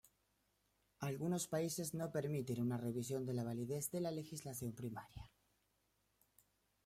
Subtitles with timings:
[1.09, 5.25] Algunos países no permiten una revisión de la validez de la legislación primaria.